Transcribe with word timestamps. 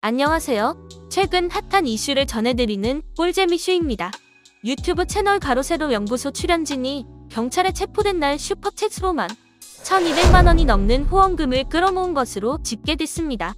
안녕하세요. 0.00 1.08
최근 1.10 1.50
핫한 1.50 1.88
이슈를 1.88 2.24
전해드리는 2.24 3.02
꿀잼 3.16 3.52
이 3.52 3.58
슈입니다. 3.58 4.12
유튜브 4.64 5.04
채널 5.06 5.40
가로세로 5.40 5.92
연구소 5.92 6.30
출연진이 6.30 7.04
경찰에 7.28 7.72
체포된 7.72 8.20
날 8.20 8.36
슈퍼챗으로만 8.36 9.28
1200만 9.82 10.46
원이 10.46 10.66
넘는 10.66 11.06
후원금을 11.06 11.64
끌어모은 11.68 12.14
것으로 12.14 12.62
집계됐습니다. 12.62 13.56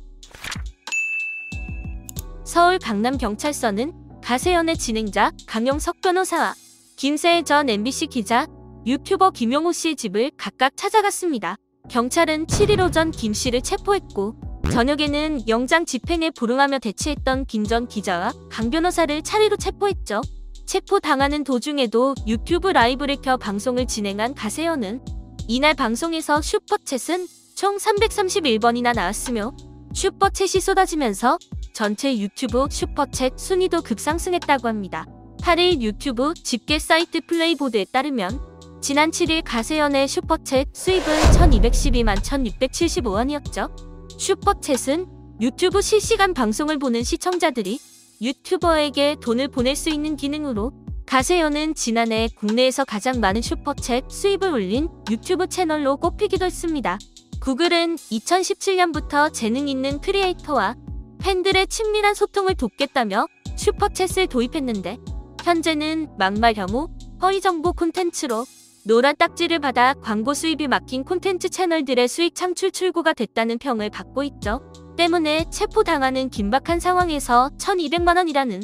서울 2.45 2.79
강남경찰서는 2.79 3.93
가세연의 4.25 4.79
진행자 4.79 5.33
강용석 5.47 6.01
변호사와 6.01 6.54
김세혜 6.97 7.43
전 7.43 7.69
MBC 7.69 8.07
기자, 8.07 8.47
유튜버 8.87 9.33
김용호 9.33 9.72
씨의 9.72 9.95
집을 9.95 10.31
각각 10.38 10.75
찾아갔습니다. 10.75 11.57
경찰은 11.91 12.47
7일 12.47 12.87
오전 12.87 13.11
김 13.11 13.35
씨를 13.35 13.61
체포했고 13.61 14.49
저녁에는 14.69 15.49
영장 15.49 15.85
집행에 15.85 16.30
불응하며 16.30 16.79
대치했던 16.80 17.47
김 17.47 17.65
전 17.65 17.87
기자와 17.88 18.33
강 18.51 18.71
변호사를 18.71 19.23
차례로 19.23 19.57
체포했죠. 19.57 20.21
체포 20.67 21.01
당하는 21.01 21.45
도중에도 21.45 22.15
유튜브 22.27 22.69
라이브를 22.69 23.17
켜 23.17 23.37
방송을 23.37 23.87
진행한 23.87 24.34
가세연은 24.34 25.01
이날 25.48 25.75
방송에서 25.75 26.41
슈퍼챗은 26.41 27.29
총 27.57 27.77
331번이나 27.77 28.95
나왔으며 28.95 29.53
슈퍼챗이 29.95 30.61
쏟아지면서 30.61 31.39
전체 31.73 32.17
유튜브 32.17 32.67
슈퍼챗 32.67 33.37
순위도 33.37 33.83
급상승했다고 33.83 34.69
합니다. 34.69 35.06
8일 35.42 35.81
유튜브 35.81 36.34
집계 36.34 36.79
사이트 36.79 37.20
플레이보드에 37.27 37.87
따르면 37.92 38.41
지난 38.81 39.11
7일 39.11 39.42
가세연의 39.45 40.06
슈퍼챗 40.06 40.69
수입은 40.73 41.05
1212만 41.33 42.17
1675원이었죠. 42.17 43.90
슈퍼챗은 44.20 45.41
유튜브 45.41 45.80
실시간 45.80 46.34
방송을 46.34 46.78
보는 46.78 47.02
시청자들이 47.02 47.80
유튜버에게 48.20 49.16
돈을 49.23 49.48
보낼 49.48 49.74
수 49.74 49.88
있는 49.88 50.15
기능으로 50.16 50.72
가세연은 51.06 51.75
지난해 51.75 52.28
국내에서 52.36 52.84
가장 52.84 53.19
많은 53.19 53.41
슈퍼챗 53.41 54.11
수입을 54.11 54.50
올린 54.50 54.89
유튜브 55.11 55.48
채널로 55.48 55.97
꼽히기도 55.97 56.45
했습니다. 56.45 56.98
구글은 57.41 57.97
2017년부터 57.97 59.33
재능 59.33 59.69
있는 59.69 60.00
크리에이터와 60.03 60.77
팬들의 61.20 61.67
친밀한 61.69 62.14
소통을 62.14 62.55
돕겠다며 62.55 63.27
슈퍼챗을 63.56 64.28
도입했는데 64.28 64.98
현재는 65.42 66.11
막말 66.19 66.55
혐오, 66.55 66.91
허위 67.23 67.41
정보 67.41 67.73
콘텐츠로 67.73 68.45
노란 68.84 69.14
딱지를 69.17 69.59
받아 69.59 69.95
광고 69.95 70.33
수입이 70.34 70.67
막힌 70.69 71.05
콘텐츠 71.05 71.48
채널들의 71.48 72.09
수익 72.09 72.34
창출 72.34 72.70
출구가 72.70 73.12
됐다는 73.12 73.59
평을 73.59 73.91
받고 73.91 74.23
있죠. 74.25 74.61
때문에 74.97 75.47
체포당하는 75.50 76.31
긴박한 76.31 76.81
상황에서 76.81 77.51
1200만 77.58 78.17
원이라는 78.17 78.62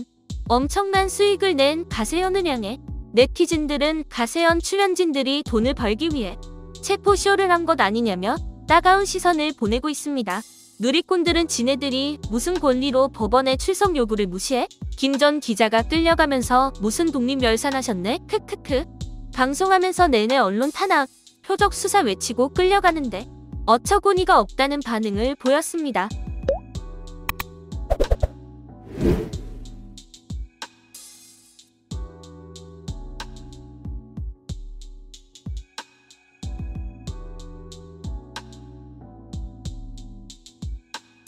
엄청난 0.48 1.09
수익을 1.09 1.56
낸 1.56 1.89
가세연을 1.89 2.47
향해 2.47 2.78
네티즌들은 3.12 4.05
가세연 4.09 4.61
출연진들이 4.61 5.42
돈을 5.47 5.75
벌기 5.75 6.09
위해 6.12 6.37
체포쇼를 6.83 7.50
한 7.50 7.67
것 7.67 7.81
아니냐며 7.81 8.37
따가운 8.69 9.05
시선을 9.05 9.53
보내고 9.59 9.89
있습니다. 9.89 10.41
누리꾼들은 10.78 11.48
지네들이 11.48 12.19
무슨 12.31 12.55
권리로 12.55 13.09
법원의 13.09 13.56
출석 13.59 13.97
요구를 13.97 14.27
무시해? 14.27 14.69
김 14.97 15.19
전 15.19 15.41
기자가 15.41 15.83
끌려가면서 15.83 16.72
무슨 16.81 17.11
독립 17.12 17.37
멸산하셨네? 17.39 18.19
크크크. 18.28 18.95
방송하면서 19.37 20.09
내내 20.09 20.39
언론 20.39 20.73
탄압, 20.73 21.11
표적 21.45 21.75
수사 21.75 22.01
외치고 22.01 22.48
끌려가는데 22.55 23.29
어처구니가 23.67 24.41
없다는 24.41 24.81
반응을 24.81 25.34
보였습니다. 25.34 26.09